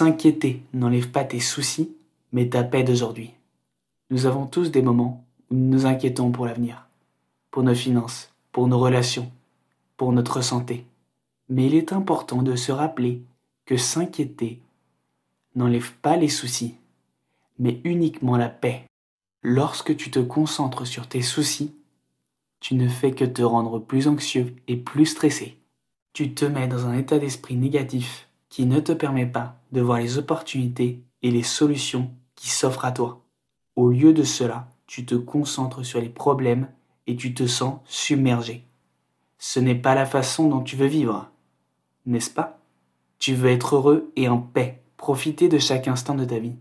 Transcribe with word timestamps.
S'inquiéter 0.00 0.62
n'enlève 0.72 1.10
pas 1.10 1.24
tes 1.24 1.40
soucis, 1.40 1.94
mais 2.32 2.48
ta 2.48 2.64
paix 2.64 2.84
d'aujourd'hui. 2.84 3.34
Nous 4.08 4.24
avons 4.24 4.46
tous 4.46 4.70
des 4.70 4.80
moments 4.80 5.26
où 5.50 5.54
nous 5.54 5.68
nous 5.68 5.84
inquiétons 5.84 6.30
pour 6.30 6.46
l'avenir, 6.46 6.86
pour 7.50 7.64
nos 7.64 7.74
finances, 7.74 8.32
pour 8.50 8.66
nos 8.66 8.78
relations, 8.78 9.30
pour 9.98 10.14
notre 10.14 10.40
santé. 10.40 10.86
Mais 11.50 11.66
il 11.66 11.74
est 11.74 11.92
important 11.92 12.40
de 12.40 12.56
se 12.56 12.72
rappeler 12.72 13.20
que 13.66 13.76
s'inquiéter 13.76 14.62
n'enlève 15.54 15.92
pas 16.00 16.16
les 16.16 16.30
soucis, 16.30 16.76
mais 17.58 17.82
uniquement 17.84 18.38
la 18.38 18.48
paix. 18.48 18.86
Lorsque 19.42 19.94
tu 19.98 20.10
te 20.10 20.20
concentres 20.20 20.86
sur 20.86 21.08
tes 21.08 21.20
soucis, 21.20 21.74
tu 22.60 22.74
ne 22.74 22.88
fais 22.88 23.12
que 23.12 23.26
te 23.26 23.42
rendre 23.42 23.78
plus 23.78 24.08
anxieux 24.08 24.56
et 24.66 24.78
plus 24.78 25.04
stressé. 25.04 25.58
Tu 26.14 26.32
te 26.32 26.46
mets 26.46 26.68
dans 26.68 26.86
un 26.86 26.96
état 26.96 27.18
d'esprit 27.18 27.56
négatif 27.56 28.29
qui 28.50 28.66
ne 28.66 28.80
te 28.80 28.92
permet 28.92 29.26
pas 29.26 29.56
de 29.72 29.80
voir 29.80 29.98
les 29.98 30.18
opportunités 30.18 31.02
et 31.22 31.30
les 31.30 31.42
solutions 31.42 32.10
qui 32.34 32.50
s'offrent 32.50 32.84
à 32.84 32.92
toi. 32.92 33.22
Au 33.76 33.88
lieu 33.88 34.12
de 34.12 34.24
cela, 34.24 34.68
tu 34.86 35.06
te 35.06 35.14
concentres 35.14 35.84
sur 35.84 36.00
les 36.00 36.08
problèmes 36.08 36.68
et 37.06 37.16
tu 37.16 37.32
te 37.32 37.46
sens 37.46 37.80
submergé. 37.86 38.64
Ce 39.38 39.60
n'est 39.60 39.74
pas 39.74 39.94
la 39.94 40.04
façon 40.04 40.48
dont 40.48 40.60
tu 40.60 40.76
veux 40.76 40.86
vivre, 40.86 41.30
n'est-ce 42.06 42.30
pas? 42.30 42.58
Tu 43.18 43.34
veux 43.34 43.50
être 43.50 43.76
heureux 43.76 44.12
et 44.16 44.28
en 44.28 44.38
paix, 44.38 44.82
profiter 44.96 45.48
de 45.48 45.58
chaque 45.58 45.88
instant 45.88 46.14
de 46.14 46.24
ta 46.24 46.38
vie. 46.38 46.56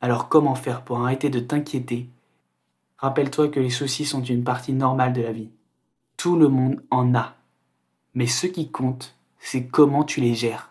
Alors 0.00 0.28
comment 0.28 0.54
faire 0.54 0.84
pour 0.84 1.00
arrêter 1.00 1.30
de 1.30 1.40
t'inquiéter? 1.40 2.08
Rappelle-toi 2.98 3.48
que 3.48 3.60
les 3.60 3.70
soucis 3.70 4.04
sont 4.04 4.22
une 4.22 4.44
partie 4.44 4.72
normale 4.72 5.12
de 5.12 5.22
la 5.22 5.32
vie. 5.32 5.50
Tout 6.16 6.36
le 6.36 6.48
monde 6.48 6.82
en 6.90 7.14
a. 7.14 7.34
Mais 8.14 8.26
ce 8.26 8.46
qui 8.46 8.70
compte, 8.70 9.16
c'est 9.38 9.66
comment 9.66 10.04
tu 10.04 10.20
les 10.20 10.34
gères. 10.34 10.67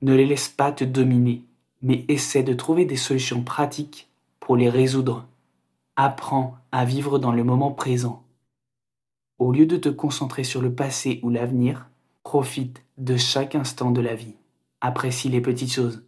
Ne 0.00 0.14
les 0.14 0.26
laisse 0.26 0.48
pas 0.48 0.70
te 0.70 0.84
dominer, 0.84 1.42
mais 1.82 2.04
essaie 2.08 2.44
de 2.44 2.54
trouver 2.54 2.84
des 2.84 2.96
solutions 2.96 3.42
pratiques 3.42 4.08
pour 4.38 4.56
les 4.56 4.70
résoudre. 4.70 5.26
Apprends 5.96 6.56
à 6.70 6.84
vivre 6.84 7.18
dans 7.18 7.32
le 7.32 7.42
moment 7.42 7.72
présent. 7.72 8.22
Au 9.38 9.52
lieu 9.52 9.66
de 9.66 9.76
te 9.76 9.88
concentrer 9.88 10.44
sur 10.44 10.62
le 10.62 10.72
passé 10.72 11.18
ou 11.22 11.30
l'avenir, 11.30 11.88
profite 12.22 12.84
de 12.96 13.16
chaque 13.16 13.54
instant 13.54 13.90
de 13.90 14.00
la 14.00 14.14
vie. 14.14 14.34
Apprécie 14.80 15.28
les 15.28 15.40
petites 15.40 15.72
choses, 15.72 16.04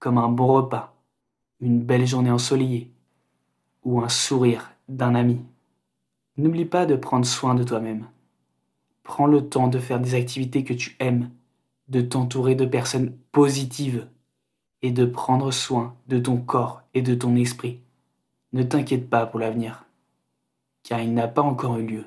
comme 0.00 0.18
un 0.18 0.28
bon 0.28 0.48
repas, 0.48 0.94
une 1.60 1.80
belle 1.80 2.06
journée 2.06 2.30
ensoleillée 2.30 2.90
ou 3.84 4.00
un 4.00 4.08
sourire 4.08 4.72
d'un 4.88 5.14
ami. 5.14 5.40
N'oublie 6.36 6.64
pas 6.64 6.86
de 6.86 6.96
prendre 6.96 7.26
soin 7.26 7.54
de 7.54 7.62
toi-même. 7.62 8.06
Prends 9.04 9.26
le 9.26 9.48
temps 9.48 9.68
de 9.68 9.78
faire 9.78 10.00
des 10.00 10.14
activités 10.14 10.64
que 10.64 10.74
tu 10.74 10.96
aimes 10.98 11.30
de 11.92 12.00
t'entourer 12.00 12.54
de 12.54 12.64
personnes 12.64 13.14
positives 13.32 14.08
et 14.80 14.92
de 14.92 15.04
prendre 15.04 15.50
soin 15.50 15.94
de 16.08 16.18
ton 16.18 16.38
corps 16.38 16.80
et 16.94 17.02
de 17.02 17.14
ton 17.14 17.36
esprit. 17.36 17.82
Ne 18.54 18.62
t'inquiète 18.62 19.10
pas 19.10 19.26
pour 19.26 19.38
l'avenir, 19.38 19.84
car 20.84 21.00
il 21.00 21.12
n'a 21.12 21.28
pas 21.28 21.42
encore 21.42 21.76
eu 21.76 21.86
lieu. 21.86 22.06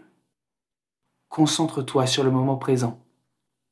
Concentre-toi 1.29 2.07
sur 2.07 2.23
le 2.23 2.31
moment 2.31 2.55
présent 2.55 2.99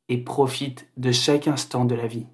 et 0.07 0.19
profite 0.19 0.87
de 0.97 1.11
chaque 1.11 1.47
instant 1.47 1.83
de 1.83 1.95
la 1.95 2.05
vie. 2.05 2.27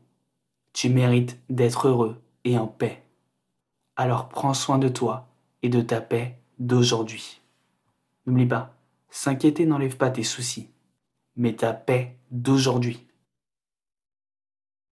Tu 0.74 0.90
mérites 0.90 1.40
d'être 1.50 1.88
heureux 1.88 2.22
et 2.44 2.58
en 2.58 2.68
paix. 2.68 3.02
Alors 3.96 4.28
prends 4.28 4.54
soin 4.54 4.78
de 4.78 4.90
toi 4.90 5.30
et 5.64 5.70
de 5.70 5.80
ta 5.80 6.02
paix 6.02 6.38
d'aujourd'hui. 6.60 7.40
N'oublie 8.26 8.46
pas, 8.46 8.76
s'inquiéter 9.10 9.66
n'enlève 9.66 9.96
pas 9.96 10.12
tes 10.12 10.24
soucis, 10.24 10.68
mais 11.38 11.56
ta 11.56 11.72
paix 11.72 12.18
d'aujourd'hui. 12.30 13.06